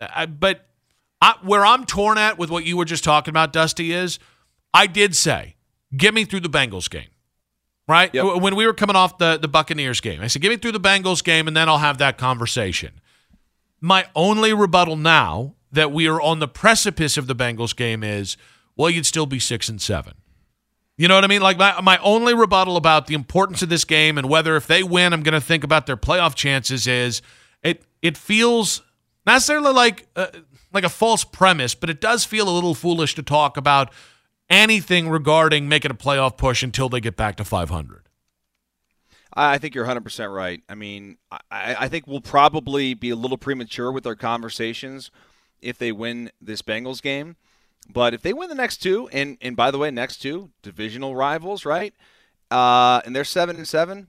[0.00, 0.68] I, but
[1.20, 4.18] I, where I'm torn at with what you were just talking about, Dusty, is
[4.74, 5.56] I did say,
[5.96, 7.08] get me through the Bengals game
[7.88, 8.14] right?
[8.14, 8.40] Yep.
[8.40, 10.80] When we were coming off the, the Buccaneers game, I said, get me through the
[10.80, 13.00] Bengals game and then I'll have that conversation.
[13.80, 18.36] My only rebuttal now that we are on the precipice of the Bengals game is,
[18.76, 20.14] well, you'd still be six and seven.
[21.02, 21.42] You know what I mean?
[21.42, 24.84] Like my, my only rebuttal about the importance of this game and whether if they
[24.84, 27.22] win, I'm going to think about their playoff chances is
[27.60, 28.82] it it feels
[29.26, 30.28] not necessarily like uh,
[30.72, 33.92] like a false premise, but it does feel a little foolish to talk about
[34.48, 38.08] anything regarding making a playoff push until they get back to 500.
[39.34, 40.62] I think you're 100% right.
[40.68, 45.10] I mean, I, I, think we'll probably be a little premature with our conversations
[45.60, 47.34] if they win this Bengals game.
[47.88, 51.14] But if they win the next two, and, and by the way, next two, divisional
[51.14, 51.94] rivals, right?
[52.50, 54.08] Uh, and they're 7 and 7,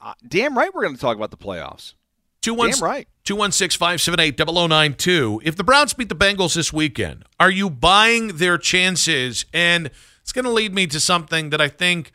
[0.00, 1.94] uh, damn right we're going to talk about the playoffs.
[2.40, 3.08] Two one, Damn right.
[3.24, 5.42] 216 578 0092.
[5.44, 9.44] If the Browns beat the Bengals this weekend, are you buying their chances?
[9.52, 9.90] And
[10.22, 12.12] it's going to lead me to something that I think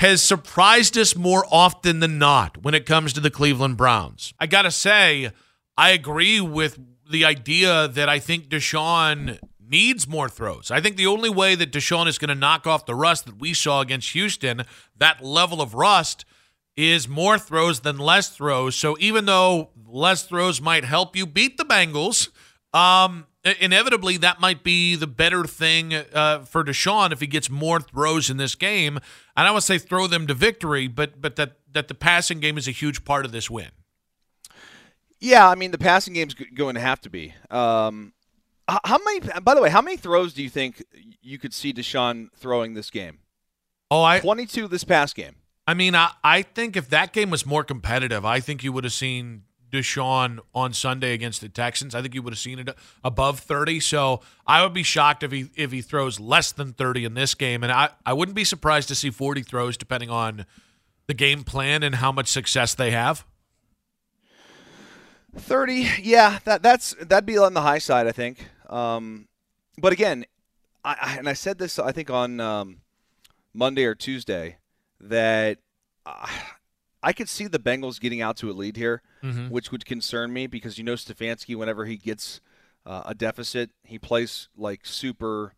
[0.00, 4.32] has surprised us more often than not when it comes to the Cleveland Browns.
[4.38, 5.30] I got to say,
[5.76, 6.78] I agree with
[7.10, 10.70] the idea that I think Deshaun needs more throws.
[10.70, 13.38] I think the only way that Deshaun is going to knock off the rust that
[13.38, 14.62] we saw against Houston,
[14.96, 16.24] that level of rust–
[16.76, 18.76] is more throws than less throws.
[18.76, 22.28] So even though less throws might help you beat the Bengals,
[22.74, 23.26] um,
[23.60, 28.28] inevitably that might be the better thing uh, for Deshaun if he gets more throws
[28.28, 28.96] in this game.
[28.96, 29.04] And
[29.36, 32.40] I don't want to say throw them to victory, but but that that the passing
[32.40, 33.70] game is a huge part of this win.
[35.18, 37.32] Yeah, I mean the passing game's going to have to be.
[37.50, 38.12] Um,
[38.68, 39.20] how many?
[39.42, 40.84] By the way, how many throws do you think
[41.22, 43.18] you could see Deshaun throwing this game?
[43.90, 45.36] Oh, I twenty-two this past game.
[45.66, 48.84] I mean, I, I think if that game was more competitive, I think you would
[48.84, 51.94] have seen Deshaun on Sunday against the Texans.
[51.94, 52.68] I think you would have seen it
[53.02, 53.80] above 30.
[53.80, 57.34] So I would be shocked if he if he throws less than 30 in this
[57.34, 57.62] game.
[57.62, 60.46] And I, I wouldn't be surprised to see 40 throws depending on
[61.06, 63.24] the game plan and how much success they have.
[65.36, 68.48] 30, yeah, that that's that'd be on the high side, I think.
[68.68, 69.28] Um,
[69.78, 70.24] but again,
[70.84, 72.78] I, I, and I said this I think on um,
[73.52, 74.58] Monday or Tuesday
[75.00, 75.58] that
[76.04, 76.26] uh,
[77.02, 79.48] I could see the Bengals getting out to a lead here, mm-hmm.
[79.48, 82.40] which would concern me because you know Stefanski, whenever he gets
[82.84, 85.54] uh, a deficit, he plays like super,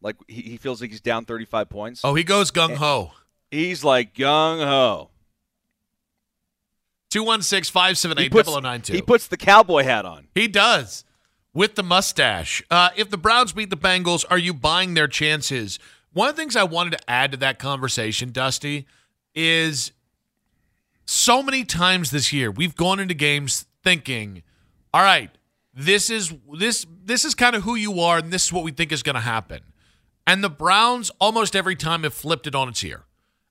[0.00, 2.00] like he, he feels like he's down 35 points.
[2.04, 3.12] Oh, he goes gung ho.
[3.50, 5.10] He's like gung ho.
[7.10, 8.92] 216 578 0092.
[8.94, 10.28] He puts the cowboy hat on.
[10.34, 11.04] He does
[11.54, 12.62] with the mustache.
[12.70, 15.78] Uh, if the Browns beat the Bengals, are you buying their chances
[16.12, 18.86] one of the things I wanted to add to that conversation, Dusty,
[19.34, 19.92] is
[21.06, 24.42] so many times this year we've gone into games thinking,
[24.92, 25.30] all right,
[25.74, 28.72] this is this this is kind of who you are and this is what we
[28.72, 29.60] think is going to happen.
[30.26, 33.04] And the Browns almost every time have flipped it on its ear.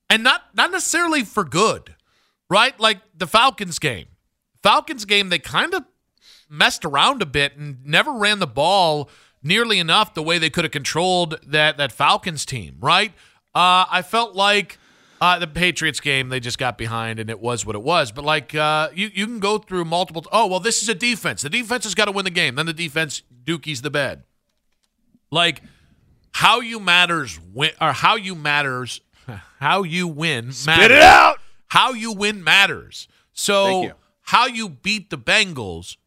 [0.10, 1.96] And not not necessarily for good.
[2.48, 2.80] Right?
[2.80, 4.08] Like the Falcons game.
[4.62, 5.84] Falcons game they kind of
[6.52, 9.10] messed around a bit and never ran the ball
[9.42, 13.12] nearly enough the way they could have controlled that that Falcons team, right?
[13.56, 14.78] Uh, I felt like
[15.20, 18.12] uh, the Patriots game they just got behind and it was what it was.
[18.12, 20.26] But like uh, you you can go through multiple.
[20.32, 21.42] oh well, this is a defense.
[21.42, 22.56] The defense has got to win the game.
[22.56, 24.24] Then the defense dookies the bed.
[25.32, 25.62] Like
[26.34, 29.02] how you matters win or how you matters
[29.60, 30.58] how you win matters.
[30.58, 31.38] Spit it out.
[31.68, 33.08] How you win matters.
[33.32, 33.94] So you.
[34.24, 35.98] how you beat the Bengals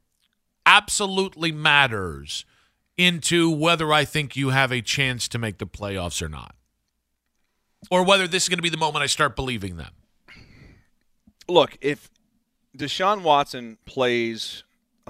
[0.66, 2.44] absolutely matters
[2.96, 6.54] into whether I think you have a chance to make the playoffs or not.
[7.90, 9.92] or whether this is going to be the moment I start believing them.
[11.48, 12.08] Look, if
[12.76, 14.64] Deshaun Watson plays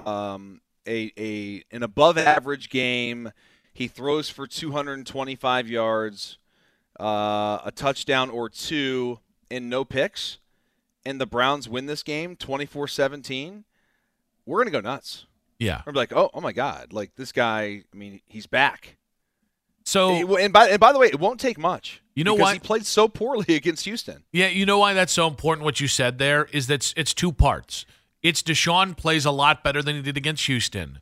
[0.05, 3.31] um, a, a an above average game,
[3.73, 6.39] he throws for 225 yards,
[6.99, 10.39] uh, a touchdown or two, and no picks,
[11.07, 13.65] and the Browns win this game 24 17,
[14.47, 15.27] we're going to go nuts.
[15.59, 15.83] Yeah.
[15.87, 16.93] I'm like, oh, oh my God.
[16.93, 18.97] Like, this guy, I mean, he's back.
[19.85, 22.03] So, and by, and by the way, it won't take much.
[22.15, 22.53] You know because why?
[22.55, 24.25] He played so poorly against Houston.
[24.33, 25.65] Yeah, you know why that's so important.
[25.65, 27.85] What you said there is that it's two parts.
[28.23, 31.01] It's Deshaun plays a lot better than he did against Houston,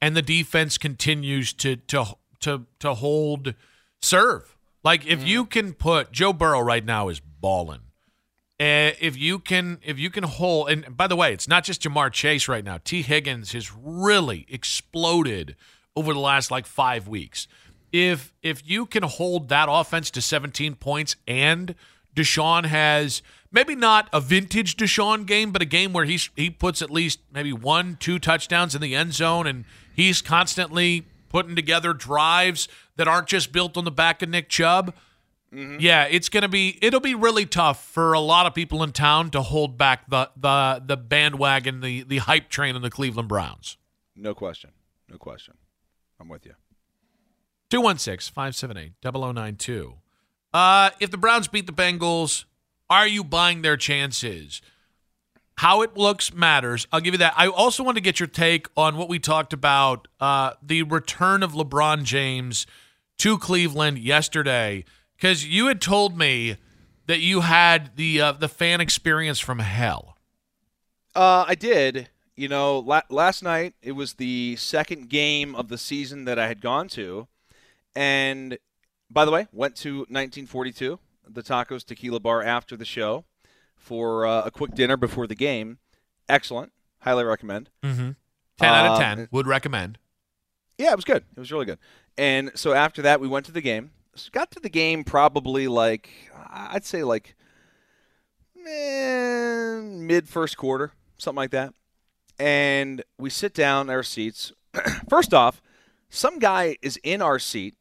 [0.00, 3.54] and the defense continues to to to to hold
[4.00, 4.56] serve.
[4.84, 5.26] Like if mm-hmm.
[5.26, 7.80] you can put Joe Burrow right now is balling.
[8.60, 11.80] Uh, if you can if you can hold and by the way, it's not just
[11.80, 12.78] Ja'Marr Chase right now.
[12.84, 15.56] Tee Higgins has really exploded
[15.96, 17.48] over the last like 5 weeks.
[17.90, 21.74] If if you can hold that offense to 17 points and
[22.14, 26.82] Deshaun has maybe not a vintage Deshaun game, but a game where he's he puts
[26.82, 31.94] at least maybe one, two touchdowns in the end zone, and he's constantly putting together
[31.94, 34.94] drives that aren't just built on the back of Nick Chubb.
[35.54, 35.78] Mm-hmm.
[35.80, 39.30] Yeah, it's gonna be it'll be really tough for a lot of people in town
[39.30, 43.76] to hold back the the the bandwagon, the the hype train in the Cleveland Browns.
[44.14, 44.70] No question.
[45.08, 45.54] No question.
[46.20, 46.54] I'm with you.
[47.70, 49.94] 216 578 0092.
[50.52, 52.44] Uh, if the Browns beat the Bengals,
[52.88, 54.60] are you buying their chances?
[55.58, 56.86] How it looks matters.
[56.92, 57.34] I'll give you that.
[57.36, 61.42] I also want to get your take on what we talked about uh, the return
[61.42, 62.66] of LeBron James
[63.18, 64.84] to Cleveland yesterday,
[65.20, 66.56] because you had told me
[67.06, 70.16] that you had the uh, the fan experience from hell.
[71.14, 72.08] Uh, I did.
[72.36, 76.46] You know, la- last night it was the second game of the season that I
[76.46, 77.28] had gone to,
[77.94, 78.56] and
[79.10, 83.24] by the way, went to 1942, the Tacos Tequila Bar after the show
[83.76, 85.78] for uh, a quick dinner before the game.
[86.28, 86.72] Excellent.
[87.00, 87.70] Highly recommend.
[87.82, 88.10] Mm-hmm.
[88.58, 89.28] 10 out of Um, 10.
[89.32, 89.98] Would recommend.
[90.78, 91.24] Yeah, it was good.
[91.36, 91.78] It was really good.
[92.16, 93.90] And so after that, we went to the game.
[94.32, 96.10] Got to the game probably like,
[96.50, 97.34] I'd say like
[98.66, 101.74] eh, mid first quarter, something like that.
[102.38, 104.52] And we sit down in our seats.
[105.10, 105.60] First off,
[106.08, 107.74] some guy is in our seat,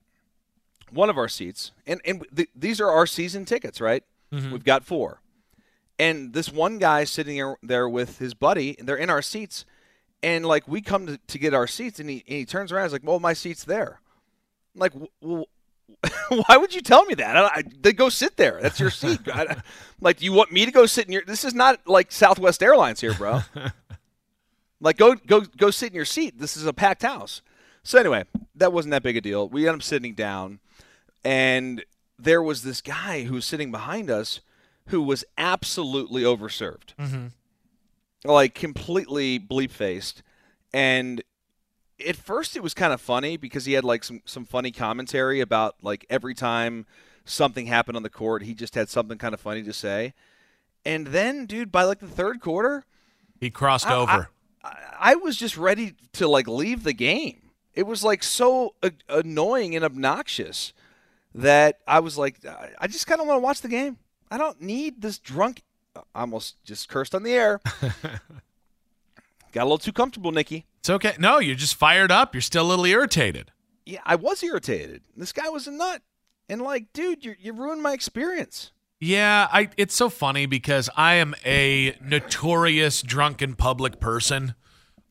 [0.91, 4.03] one of our seats, and, and th- these are our season tickets, right?
[4.51, 5.21] We've got four.
[5.97, 9.65] And this one guy sitting there- there with his buddy, and they're in our seats.
[10.21, 12.83] And like we come to, to get our seats, and he, and he turns around.
[12.85, 14.01] He's like, "Well, my seat's there."
[14.75, 15.45] I'm like, well,
[16.45, 17.35] why would you tell me that?
[17.35, 18.59] I, I, they go sit there.
[18.61, 19.19] That's your seat.
[19.27, 19.57] I,
[20.01, 21.23] like, do you want me to go sit in your?
[21.25, 23.41] This is not like Southwest Airlines here, bro.
[24.81, 26.39] like, go go go sit in your seat.
[26.39, 27.41] This is a packed house.
[27.83, 28.25] So anyway,
[28.55, 29.47] that wasn't that big a deal.
[29.49, 30.59] We ended up sitting down,
[31.23, 31.83] and
[32.17, 34.41] there was this guy who was sitting behind us
[34.87, 37.27] who was absolutely overserved mm-hmm.
[38.25, 40.21] like completely bleep faced
[40.73, 41.23] and
[42.07, 45.39] at first it was kind of funny because he had like some some funny commentary
[45.41, 46.85] about like every time
[47.25, 50.13] something happened on the court he just had something kind of funny to say
[50.85, 52.85] and then dude by like the third quarter
[53.39, 54.29] He crossed I- over.
[54.63, 58.91] I, I was just ready to like leave the game it was like so a-
[59.09, 60.73] annoying and obnoxious
[61.35, 63.97] that i was like I- i just kind of want to watch the game
[64.31, 65.61] i don't need this drunk
[65.95, 67.59] I almost just cursed on the air
[69.51, 70.65] Got a little too comfortable, Nikki.
[70.79, 71.15] It's okay.
[71.19, 72.33] No, you're just fired up.
[72.33, 73.51] You're still a little irritated.
[73.85, 75.01] Yeah, I was irritated.
[75.15, 76.01] This guy was a nut.
[76.47, 78.71] And like, dude, you you ruined my experience.
[78.99, 84.55] Yeah, I it's so funny because I am a notorious drunken public person.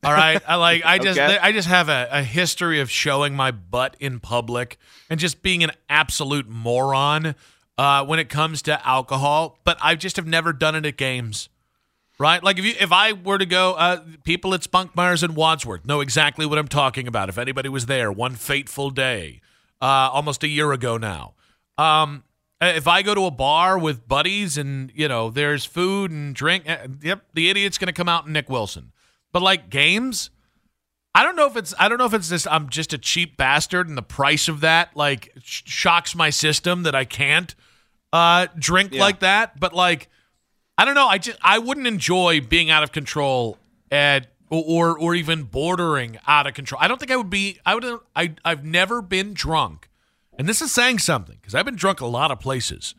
[0.03, 0.41] All right.
[0.47, 1.37] I like I just Okay.
[1.37, 4.77] I just have a, a history of showing my butt in public
[5.09, 7.35] and just being an absolute moron
[7.77, 9.59] uh, when it comes to alcohol.
[9.63, 11.49] But I just have never done it at games.
[12.19, 12.43] Right?
[12.43, 16.01] Like if you if I were to go uh, people at Spunkmeyers and Wadsworth know
[16.01, 17.29] exactly what I'm talking about.
[17.29, 19.39] If anybody was there one fateful day,
[19.81, 21.33] uh, almost a year ago now.
[21.77, 22.23] Um
[22.61, 26.69] if I go to a bar with buddies and you know there's food and drink,
[26.69, 28.91] uh, yep, the idiot's gonna come out and Nick Wilson.
[29.31, 30.29] But like games,
[31.15, 33.37] I don't know if it's I don't know if it's this I'm just a cheap
[33.37, 37.55] bastard and the price of that like sh- shocks my system that I can't
[38.11, 38.99] uh drink Yeah.
[39.03, 39.57] like that.
[39.57, 40.09] But like
[40.79, 43.57] I don't know, I just I wouldn't enjoy being out of control
[43.91, 46.79] at or or even bordering out of control.
[46.81, 49.89] I don't think I would be I would I I've never been drunk.
[50.37, 52.95] And this is saying something because I've been drunk a lot of places.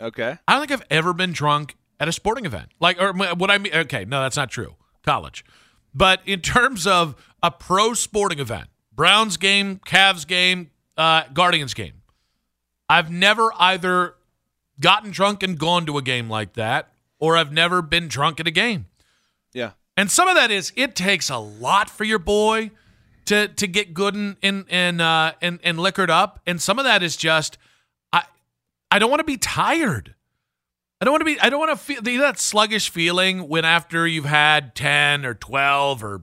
[0.00, 0.38] Okay.
[0.46, 2.68] I don't think I've ever been drunk at a sporting event.
[2.78, 4.76] Like, or what I mean, okay, no, that's not true.
[5.02, 5.44] College.
[5.92, 12.02] But in terms of a pro sporting event, Browns game, Cavs game, uh, Guardians game,
[12.88, 14.14] I've never either
[14.78, 18.46] gotten drunk and gone to a game like that, or I've never been drunk at
[18.46, 18.86] a game.
[19.52, 19.72] Yeah.
[19.96, 22.70] And some of that is it takes a lot for your boy
[23.26, 26.84] to to get good and and and uh, and, and liquored up, and some of
[26.84, 27.58] that is just
[28.12, 28.24] I
[28.90, 30.14] I don't want to be tired.
[31.00, 31.40] I don't want to be.
[31.40, 36.02] I don't want to feel that sluggish feeling when after you've had ten or twelve
[36.02, 36.22] or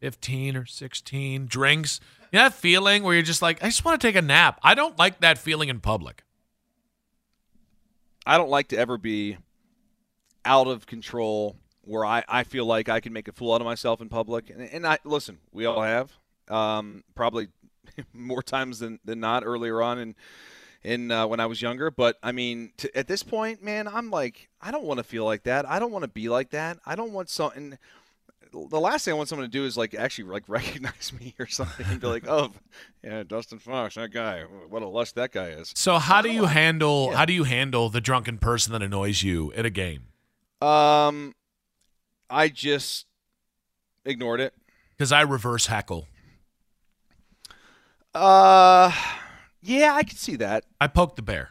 [0.00, 2.00] fifteen or sixteen drinks.
[2.32, 4.58] You know that feeling where you're just like, I just want to take a nap.
[4.62, 6.24] I don't like that feeling in public.
[8.26, 9.36] I don't like to ever be
[10.44, 13.66] out of control where I, I feel like I can make a fool out of
[13.66, 14.50] myself in public.
[14.50, 16.12] And, and I listen, we all have
[16.48, 17.48] um, probably
[18.12, 20.14] more times than, than not earlier on in
[20.82, 21.90] in uh, when I was younger.
[21.90, 25.24] But I mean, to, at this point, man, I'm like, I don't want to feel
[25.24, 25.68] like that.
[25.68, 26.78] I don't want to be like that.
[26.86, 27.78] I don't want something.
[28.52, 31.46] The last thing I want someone to do is like actually like recognize me or
[31.46, 32.52] something and be like, oh,
[33.02, 35.72] yeah, Dustin Fox, that guy, what a lust that guy is.
[35.74, 37.16] So how do you handle yeah.
[37.16, 40.04] how do you handle the drunken person that annoys you at a game?
[40.64, 41.34] Um,
[42.30, 43.06] I just
[44.04, 44.54] ignored it
[44.96, 46.06] because I reverse heckle.
[48.14, 48.92] Uh,
[49.62, 50.64] yeah, I can see that.
[50.80, 51.50] I poke the bear.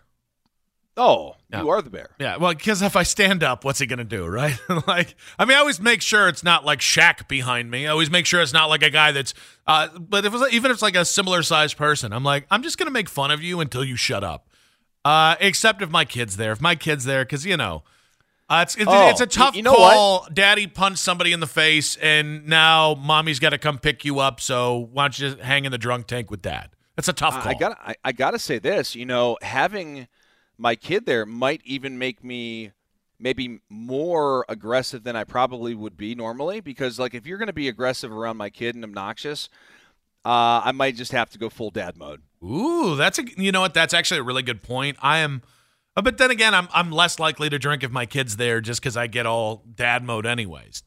[0.96, 1.62] Oh, yeah.
[1.62, 2.10] you are the bear.
[2.20, 4.58] Yeah, well, because if I stand up, what's he gonna do, right?
[4.88, 7.88] like, I mean, I always make sure it's not like Shaq behind me.
[7.88, 9.34] I always make sure it's not like a guy that's.
[9.66, 12.64] Uh, but if it's, even if it's like a similar sized person, I'm like, I'm
[12.64, 14.48] just gonna make fun of you until you shut up.
[15.06, 16.52] Uh, except if my kid's there.
[16.52, 17.84] If my kid's there, because you know,
[18.50, 20.22] uh, it's it's, oh, it's, a tough you know call.
[20.22, 20.34] What?
[20.34, 24.42] Daddy punched somebody in the face, and now mommy's got to come pick you up.
[24.42, 26.70] So why don't you just hang in the drunk tank with dad?
[26.96, 27.52] That's a tough call.
[27.52, 28.96] I got I, I got to say this.
[28.96, 30.08] You know, having
[30.58, 32.72] my kid there might even make me
[33.20, 37.54] maybe more aggressive than I probably would be normally because like if you're going to
[37.54, 39.50] be aggressive around my kid and obnoxious,
[40.26, 42.22] uh, I might just have to go full dad mode.
[42.44, 43.74] Ooh, that's a you know what?
[43.74, 44.98] That's actually a really good point.
[45.02, 45.42] I am
[45.96, 48.82] Uh, but then again, I'm I'm less likely to drink if my kid's there just
[48.82, 50.84] because I get all dad mode anyways.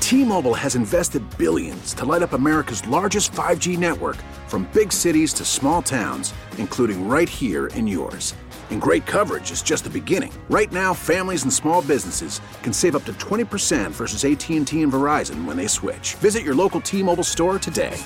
[0.00, 4.16] T-Mobile has invested billions to light up America's largest 5G network,
[4.46, 8.34] from big cities to small towns, including right here in yours.
[8.70, 10.32] And great coverage is just the beginning.
[10.48, 15.44] Right now, families and small businesses can save up to 20% versus AT&T and Verizon
[15.44, 16.14] when they switch.
[16.14, 17.98] Visit your local T-Mobile store today.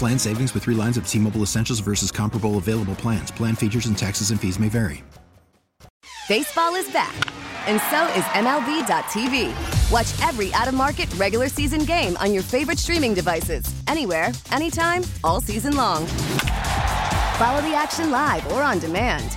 [0.00, 3.30] Plan savings with three lines of T Mobile Essentials versus comparable available plans.
[3.30, 5.04] Plan features and taxes and fees may vary.
[6.26, 7.14] Baseball is back,
[7.66, 9.52] and so is MLB.tv.
[9.92, 15.02] Watch every out of market regular season game on your favorite streaming devices, anywhere, anytime,
[15.22, 16.06] all season long.
[17.36, 19.36] Follow the action live or on demand.